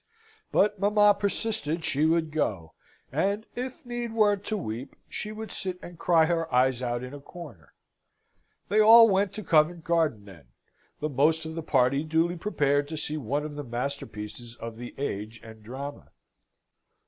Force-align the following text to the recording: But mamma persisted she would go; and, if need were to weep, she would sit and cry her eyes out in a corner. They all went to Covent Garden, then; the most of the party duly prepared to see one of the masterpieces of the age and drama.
But 0.51 0.79
mamma 0.79 1.15
persisted 1.19 1.85
she 1.85 2.05
would 2.07 2.31
go; 2.31 2.73
and, 3.11 3.45
if 3.53 3.85
need 3.85 4.13
were 4.13 4.35
to 4.35 4.57
weep, 4.57 4.95
she 5.07 5.31
would 5.31 5.51
sit 5.51 5.77
and 5.83 5.99
cry 5.99 6.25
her 6.25 6.51
eyes 6.51 6.81
out 6.81 7.03
in 7.03 7.13
a 7.13 7.19
corner. 7.21 7.75
They 8.67 8.79
all 8.79 9.07
went 9.07 9.31
to 9.33 9.43
Covent 9.43 9.83
Garden, 9.83 10.25
then; 10.25 10.45
the 11.01 11.07
most 11.09 11.45
of 11.45 11.53
the 11.53 11.61
party 11.61 12.03
duly 12.03 12.35
prepared 12.35 12.87
to 12.87 12.97
see 12.97 13.17
one 13.17 13.45
of 13.45 13.53
the 13.53 13.63
masterpieces 13.63 14.55
of 14.55 14.75
the 14.75 14.95
age 14.97 15.39
and 15.43 15.61
drama. 15.61 16.09